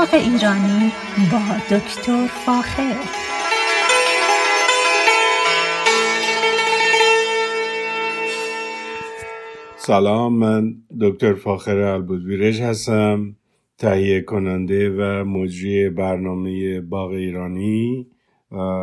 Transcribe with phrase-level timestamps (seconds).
[0.00, 0.92] باغ ایرانی
[1.32, 2.94] با دکتر فاخر.
[9.76, 13.36] سلام من دکتر فاخر البودویرش هستم
[13.78, 18.06] تهیه کننده و مجری برنامه باغ ایرانی.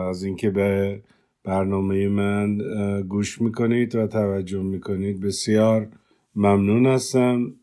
[0.10, 1.02] از اینکه به
[1.44, 2.58] برنامه من
[3.02, 5.88] گوش می‌کنید و توجه می‌کنید بسیار
[6.36, 7.54] ممنون هستم.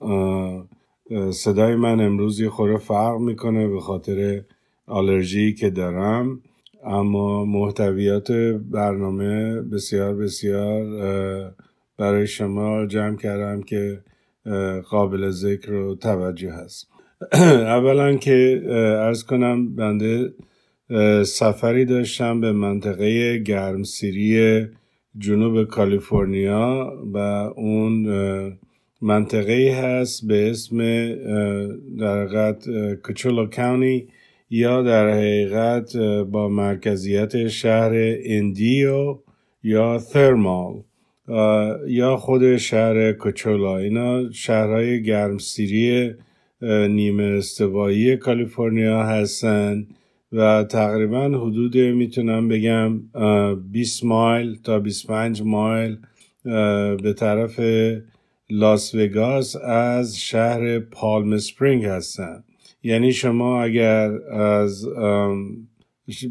[1.33, 4.43] صدای من امروز یه خوره فرق می‌کنه به خاطر
[4.87, 6.41] آلرژی که دارم.
[6.85, 8.33] اما محتویات
[8.71, 10.85] برنامه بسیار بسیار
[11.99, 14.01] برای شما جمع کردم که
[14.91, 16.89] قابل ذکر و توجه هست.
[17.77, 18.63] اولا که
[18.99, 20.33] ارز کنم بنده
[21.25, 24.67] سفری داشتم به منطقه گرمسیری
[25.19, 27.19] جنوب کالیفرنیا و
[27.57, 28.07] اون
[29.05, 30.79] منطقه هست به اسم
[31.99, 34.09] در حقیقت کچولو کاونی
[34.51, 35.97] یا در حقیقت
[36.31, 37.93] با مرکزیت شهر
[38.25, 39.19] اندیو
[39.63, 40.83] یا ترمال
[41.87, 46.15] یا خود شهر کچولا اینا شهرهای گرمسیری
[46.89, 49.87] نیمه استوایی کالیفرنیا هستن
[50.33, 53.01] و تقریبا حدود می‌تونم بگم
[53.73, 55.97] 20 مایل تا 25 مایل
[57.03, 57.61] به طرف
[58.51, 62.45] لاس وگاس از شهر پالم سپرینگ هستن.
[62.83, 64.89] یعنی شما اگر از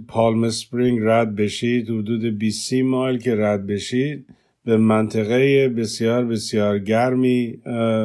[0.07, 4.25] پالم سپرینگ رد بشید حدود 20 مایل که رد بشید
[4.65, 7.61] به منطقه بسیار بسیار گرمی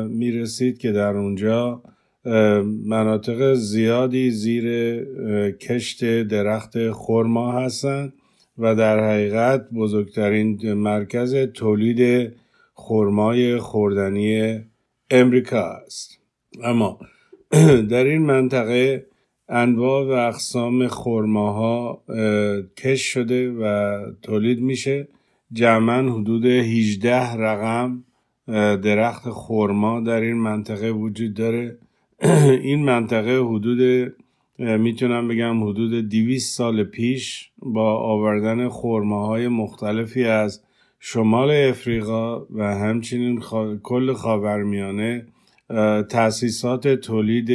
[0.08, 1.82] می‌رسید که در اونجا
[2.86, 4.64] مناطق زیادی زیر
[5.52, 8.12] کشت درخت خرما هستند
[8.58, 12.32] و در حقیقت بزرگترین مرکز تولید
[12.78, 14.60] خرمای خوردنی
[15.10, 16.20] امریکا است.
[16.64, 16.98] اما
[17.90, 19.06] در این منطقه
[19.48, 22.02] انواع و اقسام خرماها
[22.76, 25.08] کش شده و تولید میشه.
[25.52, 28.04] جمعا حدود 18 رقم
[28.82, 31.78] درخت خرما در این منطقه وجود داره.
[32.68, 34.12] این منطقه حدود
[34.58, 40.62] می‌تونم بگم حدود 200 سال پیش با آوردن خرماهای مختلفی از
[41.00, 43.40] شمال افریقا و همچنین
[43.82, 45.26] کل خاورمیانه
[46.08, 47.50] تاسیسات تولید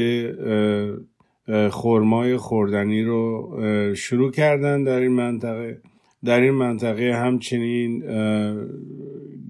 [1.72, 3.50] خرمای خوردنی رو
[3.96, 5.82] شروع کردن در این منطقه.
[6.26, 8.04] در این منطقه همچنین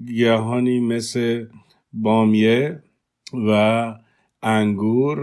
[0.06, 1.46] گیاهانی مثل
[1.94, 2.80] بامیه
[3.48, 3.94] و
[4.44, 5.20] انگور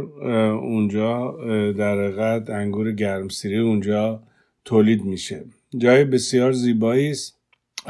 [0.53, 1.37] اونجا
[1.79, 4.23] در حقیقت انگور گرمسیری اونجا
[4.65, 5.45] تولید میشه.
[5.79, 7.40] جای بسیار زیبایی است.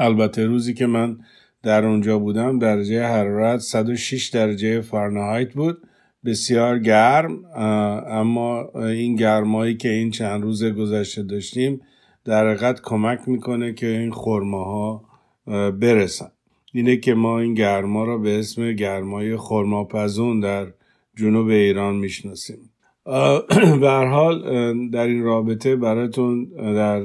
[0.01, 1.17] البته روزی که من
[1.63, 5.77] در اونجا بودم درجه حرارت 106 درجه فارنهایت بود.
[6.25, 7.45] بسیار گرم
[8.07, 11.81] اما این گرمایی که این چند روز گذشته داشتیم
[12.25, 15.03] در حقیقت کمک می‌کنه که این خرماها
[15.81, 16.31] برسن.
[16.73, 20.67] اینه که ما این گرما را به اسم گرمای خرماپزون در
[21.15, 22.69] جنوب ایران می‌شناسیم.
[23.81, 24.39] به حال
[24.89, 27.03] در این رابطه براتون در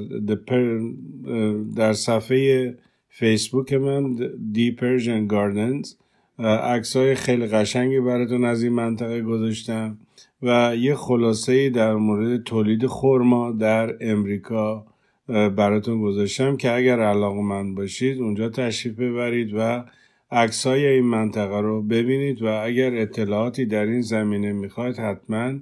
[1.76, 2.74] در صفحه
[3.18, 4.16] فیسبوک من
[4.52, 5.94] دی پرژن گاردنز.
[6.38, 9.98] عکس های خیلی قشنگی براتون از این منطقه گذاشتم
[10.42, 14.86] و یه خلاصه در مورد تولید خرما در امریکا
[15.28, 19.84] براتون گذاشتم که اگر علاقه من باشید اونجا تشریف ببرید و
[20.30, 25.52] عکس های این منطقه رو ببینید و اگر اطلاعاتی در این زمینه می‌خواید حتما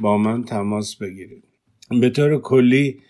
[0.00, 1.44] با من تماس بگیرید.
[2.00, 3.00] به طور کلی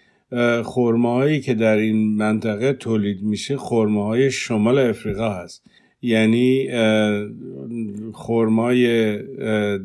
[0.64, 5.66] خورماهایی که در این منطقه تولید میشه خورماهای شمال افریقا هست.
[6.02, 6.68] یعنی
[8.12, 9.16] خورمای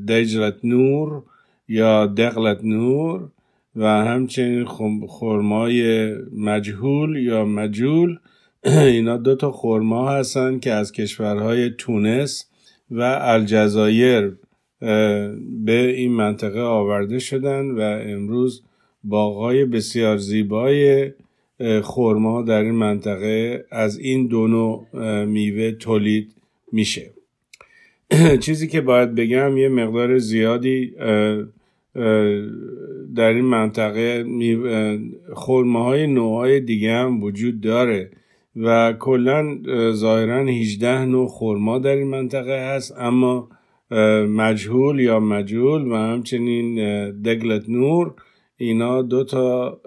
[0.07, 1.23] دجلت نور
[1.67, 3.29] یا دقلت نور
[3.75, 4.65] و همچنین
[5.07, 8.17] خورمای مجهول یا مجول.
[8.65, 12.45] اینا دو تا خورما هستن که از کشورهای تونس
[12.91, 14.37] و الجزایر
[15.65, 18.63] به این منطقه آورده شدن و امروز
[19.03, 21.11] باغهای بسیار زیبای
[21.83, 24.85] خورما در این منطقه از این دو نوع
[25.25, 26.35] میوه تولید
[26.71, 27.11] میشه.
[28.43, 30.93] چیزی که باید بگم یه مقدار زیادی
[33.15, 34.25] در این منطقه
[35.33, 38.11] خورماهای نوعهای دیگه هم وجود داره
[38.55, 39.57] و کلا
[39.91, 43.49] ظاهرا 18 نوع خورما در این منطقه هست اما
[44.27, 46.75] مجهول یا مجهول و همچنین
[47.21, 48.13] دگلت نور
[48.61, 49.79] اینا دو تا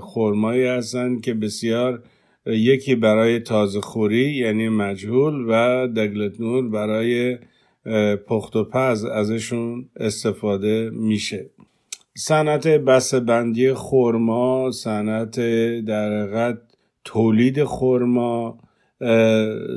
[0.00, 2.02] خورمایی هستن که بسیار
[2.46, 7.38] یکی برای تازه خوری یعنی مجهول و دگلت نور برای
[8.26, 11.50] پخت و پز ازشون استفاده میشه.
[12.16, 12.68] صنعت
[13.26, 15.40] بندی خورما صنعت
[15.84, 16.56] در
[17.04, 18.58] تولید خورما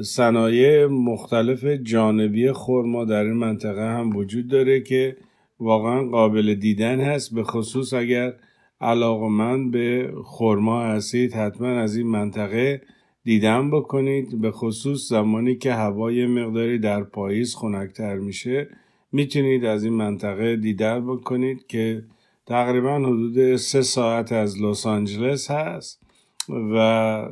[0.04, 5.18] صنایع مختلف جانبی خورما در این منطقه هم وجود داره که
[5.62, 8.34] واقعا قابل دیدن هست به خصوص اگر
[8.82, 12.82] علاقمند به خورما هستید حتما از این منطقه
[13.24, 14.42] دیدن بکنید.
[14.42, 18.70] به خصوص زمانی که هوای مقداری در پاییز خنکتر میشه
[19.12, 22.04] می‌تونید از این منطقه دیدن بکنید که
[22.46, 26.02] تقریبا حدود سه ساعت از لس آنجلس هست
[26.50, 27.30] و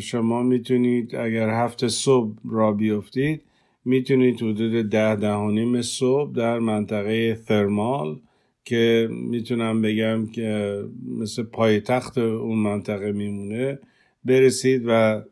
[0.00, 3.42] شما می‌تونید اگر هفته صبح را بیفتید
[3.88, 8.16] می‌تونید حدود ده ده صبح در منطقه ثرمال
[8.64, 10.82] که می‌تونم بگم که
[11.18, 13.78] مثل پایتخت اون منطقه میمونه
[14.24, 15.22] برسید و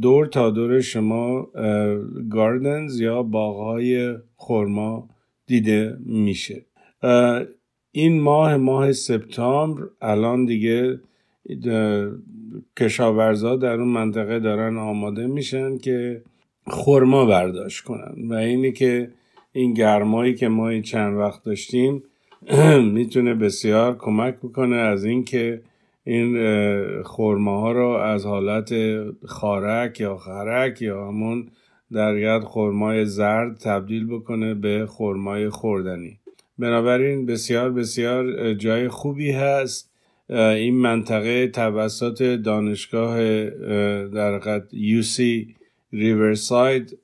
[0.00, 1.48] دور تا دور شما
[2.30, 5.08] گاردنز یا باغهای خورما
[5.46, 6.64] دیده میشه.
[7.92, 11.00] این ماه ماه سپتامبر الان دیگه
[12.76, 16.22] کشاورزا در اون منطقه دارن آماده میشن که
[16.66, 19.10] خورما برداشت کنن و اینی که
[19.52, 22.02] این گرمایی که ما چند وقت داشتیم
[22.94, 25.60] می‌تونه بسیار کمک بکنه از اینکه
[26.04, 28.74] این خورماها رو از حالت
[29.26, 31.48] خارک یا خرک یا همون
[31.92, 36.18] در ید خورمای زرد تبدیل بکنه به خورمای خوردنی.
[36.58, 39.90] بنابراین بسیار بسیار جای خوبی هست.
[40.30, 43.16] این منطقه توسط دانشگاه
[44.06, 45.54] در قد یوسی
[45.94, 46.98] ریورساید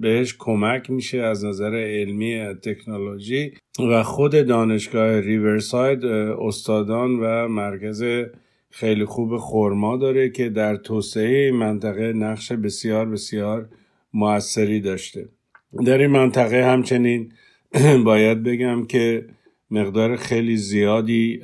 [0.00, 3.52] بهش کمک میشه از نظر علمی تکنولوژی
[3.90, 8.04] و خود دانشگاه ریورساید استادان و مرکز
[8.70, 13.68] خیلی خوب خورما داره که در توسعه منطقه نقش بسیار بسیار
[14.14, 15.28] موثری داشته.
[15.86, 17.32] در این منطقه همچنین
[18.04, 19.26] باید بگم که
[19.70, 21.40] مقدار خیلی زیادی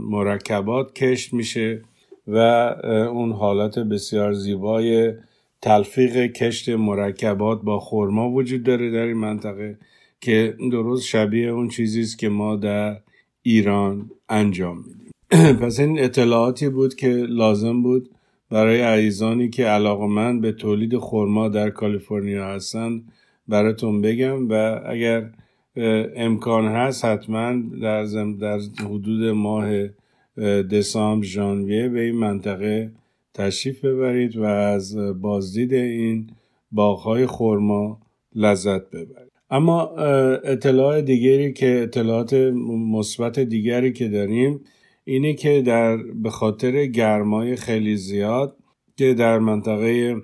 [0.00, 1.82] مرکبات کشت میشه
[2.26, 2.36] و
[3.12, 5.12] اون حالت بسیار زیبای
[5.62, 9.78] تلفیق کشت مرکبات با خورما وجود داره در این منطقه
[10.20, 12.96] که درست شبیه اون چیزی است که ما در
[13.42, 15.10] ایران انجام میدیم.
[15.62, 18.10] پس این اطلاعاتی بود که لازم بود
[18.50, 23.02] برای عزیزانی که علاقمند به تولید خورما در کالیفرنیا هستن
[23.48, 25.30] براتون بگم و اگر
[26.16, 28.04] امکان هست حتما در,
[28.40, 29.88] در حدود ماه
[30.70, 32.92] دسامبر ژانویه به این منطقه
[33.34, 36.30] تشریف ببرید و از بازدید این
[36.72, 38.00] باغهای خورما
[38.34, 39.32] لذت ببرید.
[39.50, 39.86] اما
[40.44, 42.34] اطلاع دیگری که اطلاعات
[42.92, 44.60] مثبت دیگری که داریم
[45.04, 48.56] اینه که در به خاطر گرمای خیلی زیاد
[48.96, 50.16] که در منطقه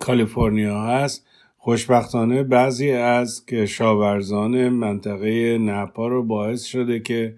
[0.00, 7.36] کالیفرنیا هست خوشبختانه بعضی از کشاورزان منطقه نپا رو باعث شده که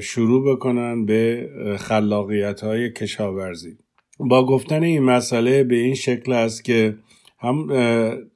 [0.00, 1.48] شروع بکنن به
[1.78, 3.76] خلاقیت های کشاورزی.
[4.28, 6.96] با گفتن این مسئله به این شکل است که
[7.38, 7.68] هم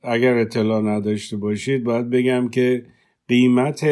[0.03, 2.85] اگر اطلاع نداشته باشید باید بگم که
[3.29, 3.83] قیمت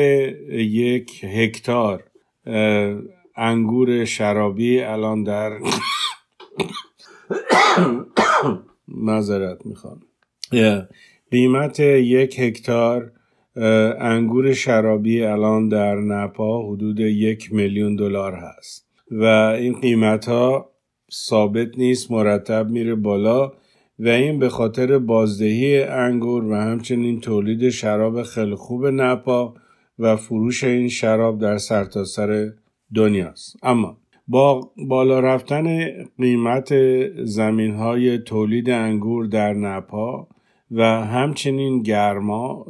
[0.50, 2.05] یک هکتار
[3.37, 5.58] انگور شرابی الان در
[8.88, 10.00] معذرت می‌خوام.
[11.31, 13.13] قیمت یک هکتار
[13.98, 19.24] انگور شرابی الان در نپا حدود یک میلیون دلار هست و
[19.58, 20.73] این قیمت ها
[21.14, 23.52] ثابت نیست مرتب میره بالا
[23.98, 29.54] و این به خاطر بازدهی انگور و همچنین تولید شراب خیلی خوب نپا
[29.98, 32.52] و فروش این شراب در سرتاسر سر
[32.94, 33.96] دنیاست اما
[34.28, 35.86] با بالا رفتن
[36.18, 36.74] قیمت
[37.24, 40.28] زمین های تولید انگور در نپا
[40.70, 42.66] و همچنین گرما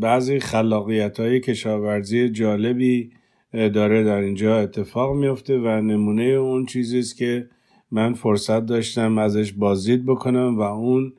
[0.00, 3.10] بعضی خلاقیت های کشاورزی جالبی
[3.52, 7.48] داره در اینجا اتفاق میفته و نمونه اون چیزی است که
[7.94, 11.12] من فرصت داشتم ازش بازدید بکنم و اون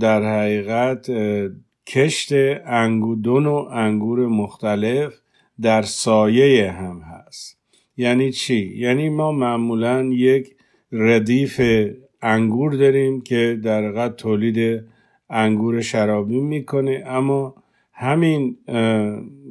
[0.00, 1.10] در حقیقت
[1.86, 2.32] کشت
[2.66, 5.14] انگور دو نوع انگور مختلف
[5.62, 7.58] در سایه هم هست
[7.96, 10.56] یعنی چی؟ یعنی ما معمولا یک
[10.92, 11.60] ردیف
[12.22, 14.84] انگور داریم که در حقیقت تولید
[15.30, 17.54] انگور شرابی می‌کنه اما
[17.92, 18.56] همین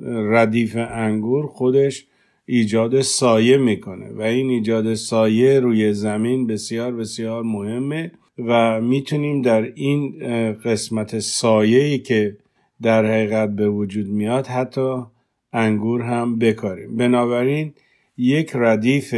[0.05, 2.07] ردیف انگور خودش
[2.45, 9.71] ایجاد سایه می‌کنه و این ایجاد سایه روی زمین بسیار بسیار مهمه و می‌تونیم در
[9.75, 10.19] این
[10.53, 12.37] قسمت سایه که
[12.81, 14.97] در حقیقت به وجود میاد حتی
[15.53, 16.97] انگور هم بکاریم.
[16.97, 17.73] بنابراین
[18.17, 19.15] یک ردیف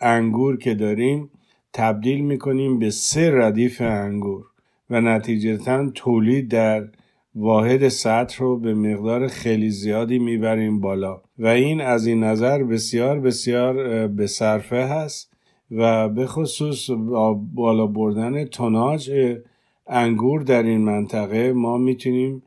[0.00, 1.30] انگور که داریم
[1.72, 4.44] تبدیل می‌کنیم به سه ردیف انگور
[4.90, 6.88] و نتیجتا تولید در
[7.34, 11.22] واحد سطح رو به مقدار خیلی زیادی می‌بریم بالا.
[11.38, 15.32] و این از این نظر بسیار بسیار به صرفه هست
[15.70, 16.90] و به خصوص
[17.54, 19.10] بالا بردن توناج
[19.86, 22.42] انگور در این منطقه ما می‌تونیم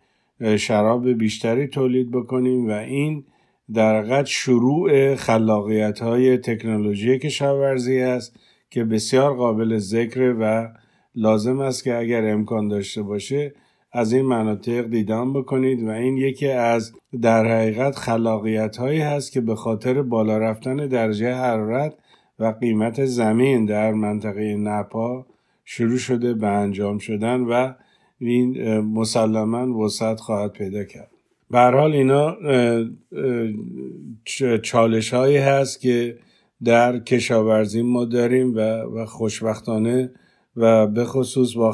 [0.57, 3.23] شراب بیشتری تولید بکنیم و این
[3.73, 10.69] در شروع خلاقیت های تکنولوژی کشاورزی است که بسیار قابل ذکر و
[11.15, 13.53] لازم است که اگر امکان داشته باشه
[13.91, 19.41] از این مناطق دیدن بکنید و این یکی از در حقیقت خلاقیت هایی هست که
[19.41, 21.93] به خاطر بالا رفتن درجه حرارت
[22.39, 25.25] و قیمت زمین در منطقه نپا
[25.65, 27.73] شروع شده به انجام شدن و
[28.19, 31.11] این مسلما وسعت خواهد پیدا کرد.
[31.51, 32.37] به حال اینا
[34.63, 36.17] چالش هایی هست که
[36.63, 40.11] در کشاورزی ما داریم و خوشبختانه
[40.59, 41.71] و به خصوص با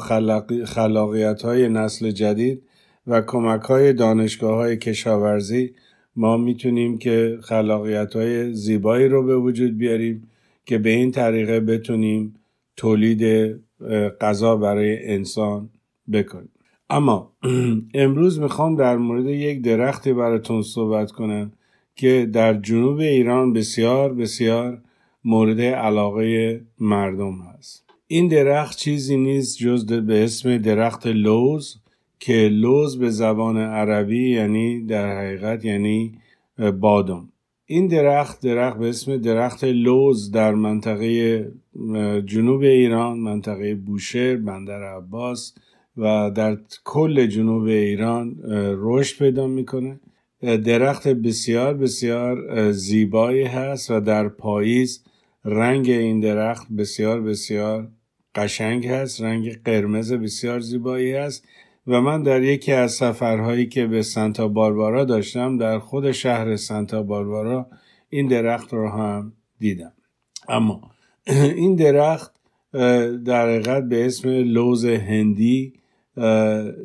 [0.64, 2.62] خلاقیت های نسل جدید
[3.06, 5.74] و کمک های دانشگاه های کشاورزی
[6.16, 10.28] ما می‌تونیم که خلاقیت های زیبایی رو به وجود بیاریم
[10.66, 12.34] که به این طریقه بتونیم
[12.76, 13.24] تولید
[14.20, 15.70] غذا برای انسان
[16.12, 16.50] بکنیم.
[16.90, 17.32] اما
[17.94, 21.52] امروز می‌خوام در مورد یک درختی براتون صحبت کنم
[21.96, 24.80] که در جنوب ایران بسیار بسیار
[25.24, 27.85] مورد علاقه مردم هست.
[28.08, 31.76] این درخت چیزی نیست جز به اسم درخت لوز
[32.20, 36.18] که لوز به زبان عربی یعنی در حقیقت یعنی
[36.80, 37.28] بادم
[37.66, 41.40] این درخت درخت به اسم درخت لوز در منطقه
[42.26, 45.54] جنوب ایران منطقه بوشهر بندر عباس
[45.96, 48.36] و در کل جنوب ایران
[48.78, 50.00] رشد پیدا می‌کنه.
[50.42, 55.04] درخت بسیار بسیار زیبایی هست و در پاییز
[55.44, 57.88] رنگ این درخت بسیار بسیار
[58.36, 61.44] قشنگ هست رنگ قرمز بسیار زیبایی هست
[61.86, 67.02] و من در یکی از سفرهایی که به سانتا باربارا داشتم در خود شهر سانتا
[67.02, 67.66] باربارا
[68.08, 69.92] این درخت رو هم دیدم.
[70.48, 70.90] اما
[71.56, 72.32] این درخت
[73.24, 75.72] در حقیقت به اسم لوز هندی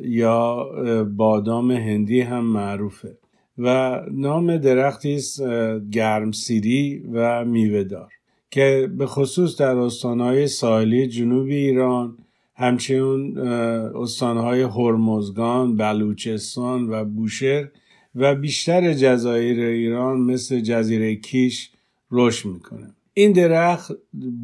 [0.02, 0.68] یا
[1.16, 3.18] بادام هندی هم معروفه
[3.58, 5.42] و نام درختی است
[5.90, 8.12] گرمسیری و میوهدار.
[8.52, 12.18] که به خصوص در استانهای ساحلی جنوبی ایران
[12.54, 17.68] همچنین استانهای هرمزگان، بلوچستان و بوشهر
[18.14, 21.70] و بیشتر جزایر ایران مثل جزیره کیش
[22.10, 22.94] رشد می‌کنه.
[23.14, 23.92] این درخت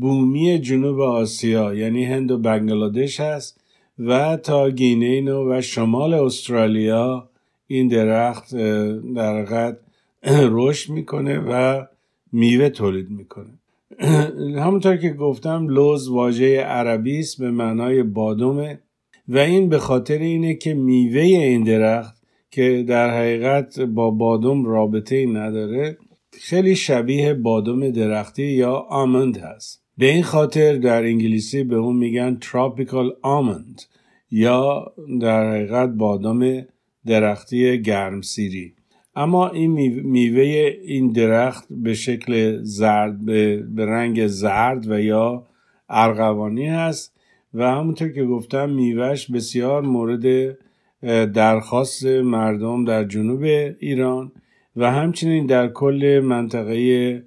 [0.01, 3.61] بومی جنوب آسیا یعنی هند و بنگلادش هست
[3.99, 7.31] و تا گینه و شمال استرالیا
[7.67, 8.57] این درخت
[9.15, 9.77] در
[10.59, 11.85] رشد می‌کنه و
[12.33, 13.59] میوه تولید می‌کنه.
[14.65, 18.81] همونطور که گفتم لوز واژه عربی است به معنای بادومه.
[19.29, 25.17] و این به خاطر اینه که میوه این درخت که در حقیقت با بادوم رابطه
[25.17, 25.99] ای نداره
[26.33, 29.83] خیلی شبیه بادوم درختی یا آمند هست.
[29.99, 33.83] به این خاطر در انگلیسی به اون میگن تراپیکال آمند
[34.31, 36.67] یا در حقیقت بادام
[37.07, 38.75] درختی گرمسیری.
[39.19, 39.71] اما این
[40.03, 40.43] میوه
[40.85, 45.47] این درخت به شکل زرد به, رنگ زرد و یا
[45.89, 47.15] ارغوانی هست
[47.55, 50.57] و همونطور که گفتم میوهش بسیار مورد
[51.33, 53.43] درخواست مردم در جنوب
[53.79, 54.33] ایران
[54.77, 57.23] و همچنین در کل منطقه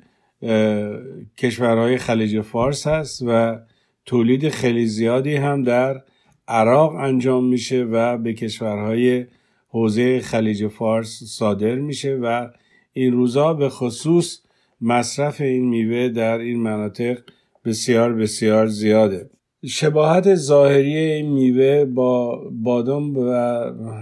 [1.38, 3.60] کشورهای خلیج فارس هست و
[4.06, 6.02] تولید خیلی زیادی هم در
[6.48, 9.26] عراق انجام میشه و به کشورهای
[9.72, 12.48] حوزه خلیج فارس صادر میشه و
[12.94, 14.40] این روزا به خصوص
[14.82, 17.20] مصرف این میوه در این مناطق
[17.66, 19.30] بسیار بسیار زیاده.
[19.66, 23.32] شباهت ظاهری این میوه با بادام و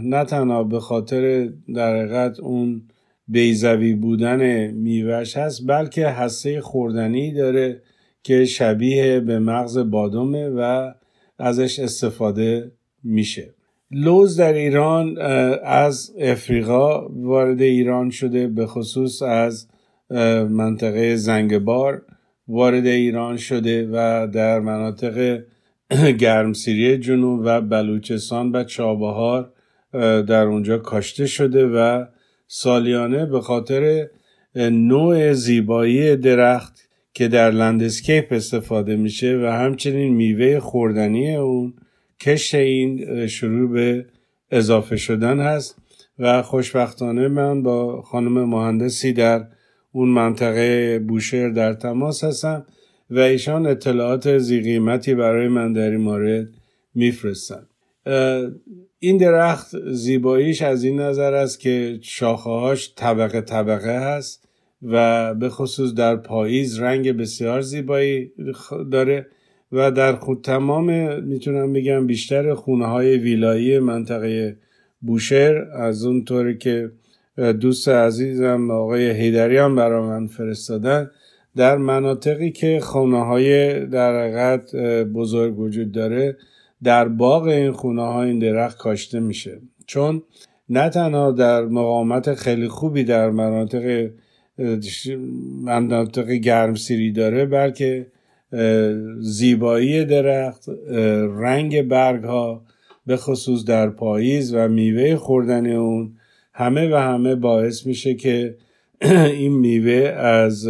[0.03, 2.81] نه تنها به خاطر در حقیقت اون
[3.27, 7.81] بیزوی بودن میوهش هست بلکه هسته خوردنی داره
[8.23, 10.91] که شبیه به مغز بادامه و
[11.39, 12.71] ازش استفاده
[13.03, 13.53] میشه.
[13.91, 15.17] لوز در ایران
[15.63, 19.67] از افریقا وارد ایران شده به خصوص از
[20.49, 22.01] منطقه زنگبار
[22.47, 25.43] وارد ایران شده و در مناطق
[26.19, 29.51] گرمسیری جنوب و بلوچستان و چابهار
[30.27, 32.05] در اونجا کاشته شده و
[32.47, 34.07] سالیانه به خاطر
[34.55, 41.73] نوع زیبایی درخت که در لندسکیپ استفاده میشه و همچنین میوه خوردنی اون
[42.21, 44.05] کشت این شروع به
[44.51, 45.75] اضافه شدن هست
[46.19, 49.45] و خوشبختانه من با خانم مهندسی در
[49.91, 52.65] اون منطقه بوشهر در تماس هستم
[53.09, 56.47] و ایشان اطلاعات زی قیمتی برای من در این مورد
[56.95, 57.67] میفرستن.
[58.99, 64.47] این درخت زیباییش از این نظر است که شاخه هاش طبقه طبقه هست
[64.83, 68.31] و به خصوص در پاییز رنگ بسیار زیبایی
[68.91, 69.27] داره.
[69.71, 74.57] و در خود تمام می‌تونم بگم بیشتر خونه های ویلایی منطقه
[75.01, 76.91] بوشهر از اون طوری که
[77.61, 81.11] دوست عزیزم آقای هیدری هم برای من فرستادن
[81.55, 84.57] در مناطقی که خونه های در
[85.03, 86.37] بزرگ وجود داره
[86.83, 89.59] در باغ این خونه ها این درخت کاشته میشه.
[89.85, 90.21] چون
[90.69, 94.09] نه تنها در مقامت خیلی خوبی در مناطق
[95.63, 98.07] مناطق گرمسیری داره بلکه
[99.19, 100.69] زیبایی درخت
[101.39, 102.63] رنگ برگ ها
[103.05, 106.13] به خصوص در پاییز و میوه خوردن اون
[106.53, 108.55] همه و همه باعث میشه که
[109.39, 110.67] این میوه از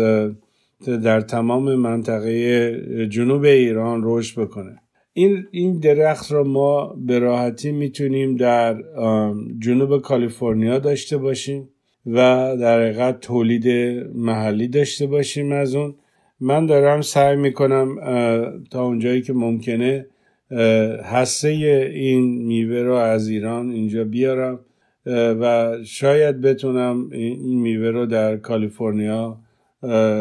[0.88, 4.76] در تمام منطقه جنوب ایران رشد بکنه.
[5.14, 8.84] این این درخت رو ما به راحتی می‌تونیم در
[9.60, 11.70] جنوب کالیفرنیا داشته باشیم
[12.06, 12.12] و
[12.60, 13.68] در حقیقت تولید
[14.16, 15.96] محلی داشته باشیم از اون.
[16.42, 17.96] من دارم سعی می‌کنم
[18.72, 20.06] تا اونجایی که ممکنه
[21.04, 21.48] هسته
[21.94, 24.60] این میوه رو از ایران اینجا بیارم
[25.06, 29.38] و شاید بتونم این میوه رو در کالیفرنیا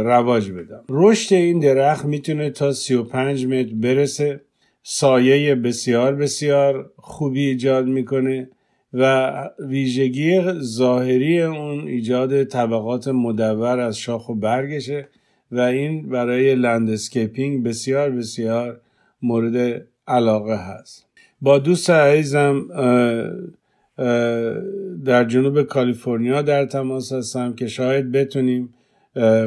[0.05, 0.85] رواج بدم.
[0.89, 4.41] رشد این درخت می‌تونه تا 35 متر برسه.
[4.83, 8.49] سایه بسیار بسیار خوبی ایجاد می‌کنه
[8.93, 15.09] و ویژگی ظاهری اون ایجاد طبقات مدور از شاخ و برگشه.
[15.53, 18.81] و این برای landscaping بسیار بسیار
[19.23, 21.07] مورد علاقه هست.
[21.41, 22.67] با دوست عزیزم
[25.05, 28.75] در جنوب کالیفرنیا در تماس هستم که شاید بتونیم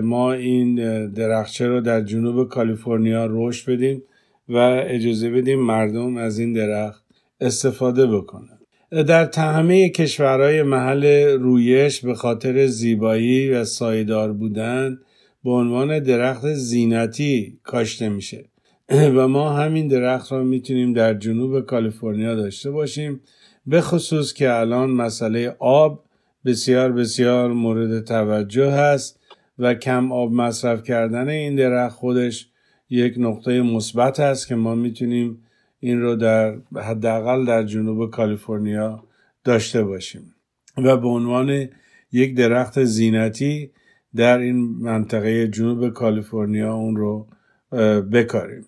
[0.03, 0.75] ما این
[1.11, 4.03] درختچه رو در جنوب کالیفرنیا رشد بدیم
[4.49, 7.03] و اجازه بدیم مردم از این درخت
[7.41, 8.57] استفاده بکنن.
[8.91, 11.05] در همه کشورهای محل
[11.39, 14.99] رویش به خاطر زیبایی و سایدار بودن
[15.43, 18.45] به عنوان درخت زینتی کاشته میشه.
[19.15, 23.21] و ما همین درخت را می‌تونیم در جنوب کالیفرنیا داشته باشیم.
[23.65, 26.03] به خصوص که الان مسئله آب
[26.45, 29.19] بسیار بسیار مورد توجه هست
[29.59, 32.47] و کم آب مصرف کردن این درخت خودش
[32.89, 35.43] یک نقطه مثبت است که ما می‌تونیم
[35.79, 39.03] این رو در حداقل در جنوب کالیفرنیا
[39.43, 40.35] داشته باشیم.
[40.77, 41.69] و به عنوان
[42.11, 43.71] یک درخت زینتی
[44.15, 47.27] در این منطقه جنوب کالیفرنیا اون رو
[48.01, 48.65] بکاریم.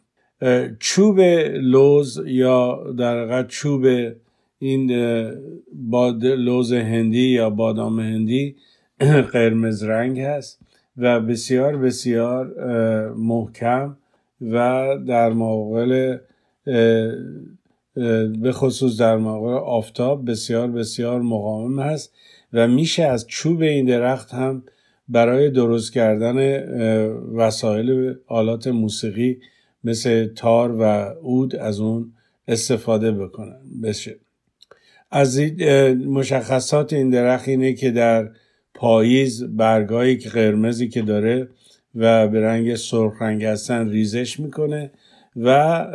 [0.80, 1.20] چوب
[1.54, 3.86] لوز یا در چوب
[4.60, 4.92] این
[5.74, 8.56] باد لوز هندی یا بادام هندی
[9.34, 10.60] قرمز رنگ هست
[10.98, 12.54] و بسیار بسیار
[13.14, 13.98] محکم
[14.42, 16.18] و در مقابل
[18.42, 22.14] به خصوص در مقابل آفتاب بسیار بسیار مقاوم هست
[22.54, 24.64] و میشه از چوب این درخت هم
[25.08, 26.64] برای درست کردن
[27.36, 29.40] وسایل آلات موسیقی
[29.84, 30.84] مثل تار و
[31.24, 32.14] عود از اون
[32.48, 33.60] استفاده بکنن.
[33.84, 34.16] بشه.
[35.12, 35.40] از
[36.08, 38.30] مشخصات این درخت اینه که در
[38.74, 41.48] پاییز برگایی که قرمزی که داره
[41.96, 44.92] و به رنگ سرخ رنگ هستن ریزش می‌کنه
[45.36, 45.86] و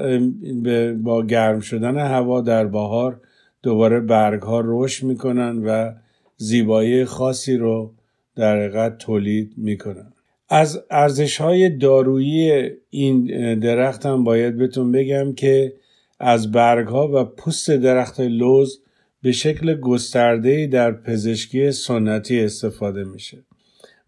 [1.02, 3.20] با گرم شدن هوا در بهار
[3.62, 5.92] دوباره برگ ها رشد می‌کنن و
[6.36, 7.94] زیبایی خاصی رو
[8.38, 10.12] در حقیقت تولید می‌کنن.
[10.48, 13.24] از ارزش های دارویی این
[13.58, 15.72] درخت هم باید بهتون بگم که
[16.20, 18.82] از برگ ها و پوست درخت لوز
[19.22, 23.38] به شکل گسترده در پزشکی سنتی استفاده میشه.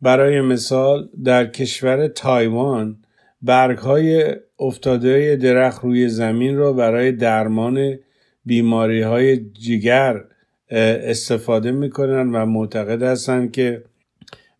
[0.03, 2.97] برای مثال در کشور تایوان
[3.43, 7.99] برگ های افتاده درخت روی زمین را برای درمان
[8.45, 10.25] بیماری های جگر
[10.71, 13.83] استفاده می‌کنن و معتقد هستند که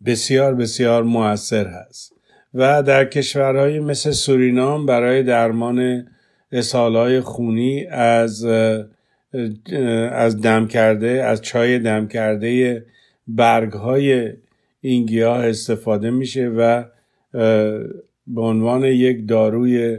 [0.05, 2.13] بسیار بسیار موثر هست.
[2.55, 6.09] و در کشورهای مثل سورینام برای درمان
[6.53, 8.45] اسهالهای خونی از
[10.13, 12.85] از دم کرده از چای دم کرده
[13.29, 14.33] برگ های
[14.81, 16.85] این گیاه استفاده میشه و
[18.27, 19.99] به عنوان یک داروی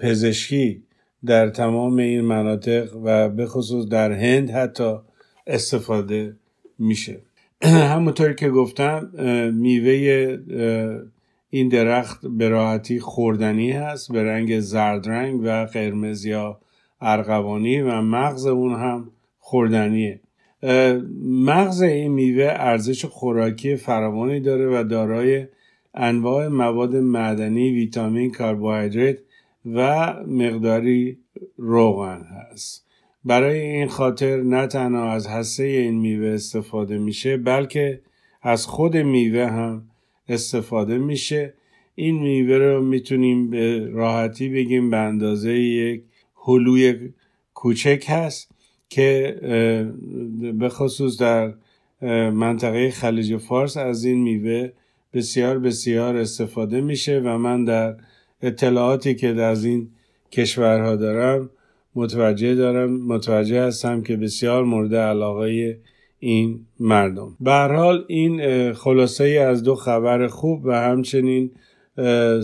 [0.00, 0.82] پزشکی
[1.26, 4.96] در تمام این مناطق و به خصوص در هند حتی
[5.46, 6.36] استفاده
[6.78, 7.20] میشه.
[7.92, 9.10] همونطور که گفتم
[9.54, 9.92] میوه
[11.50, 16.60] این درخت به راحتی خوردنی هست به رنگ زرد رنگ و قرمز یا
[17.00, 20.20] ارغوانی و مغز اون هم خوردنیه.
[21.24, 25.46] مغز این میوه ارزش خوراکی فراوانی داره و دارای
[25.94, 29.16] انواع مواد معدنی ویتامین کربوهیدرات
[29.74, 31.18] و مقداری
[31.56, 32.86] روغن هست.
[33.24, 38.00] برای این خاطر نه تنها از هسته این میوه استفاده میشه بلکه
[38.42, 39.82] از خود میوه هم
[40.28, 41.54] استفاده میشه.
[41.94, 46.02] این میوه رو می‌تونیم به راحتی بگیم به اندازه یک
[46.46, 47.12] هلوی
[47.54, 48.50] کوچک هست
[48.88, 49.36] که
[50.58, 51.54] به خصوص در
[52.30, 54.70] منطقه خلیج فارس از این میوه
[55.12, 57.96] بسیار بسیار استفاده میشه و من در
[58.42, 59.90] اطلاعاتی که از این
[60.32, 61.50] کشورها دارم
[61.96, 65.78] متوجه دارم متوجه هستم که بسیار مورد علاقه
[66.18, 67.36] این مردم.
[67.40, 71.50] به حال این خلاصه ای از دو خبر خوب و همچنین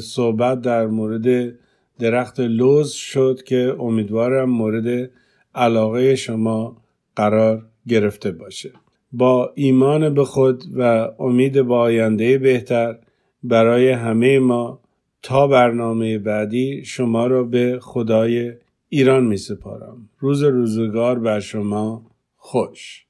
[0.03, 1.55] صحبت در مورد
[1.99, 5.11] درخت لوز شد که امیدوارم مورد
[5.55, 6.77] علاقه شما
[7.17, 8.73] قرار گرفته باشه.
[9.13, 12.99] با ایمان به خود و امید با آینده بهتر
[13.43, 14.81] برای همه ما
[15.23, 18.53] تا برنامه بعدی شما را به خدای
[18.93, 20.09] ایران می سپارم.
[20.19, 23.07] روز روزگار بر شما خوش.